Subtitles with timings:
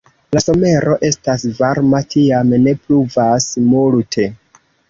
[0.35, 4.31] La somero estas varma, tiam ne pluvas multe.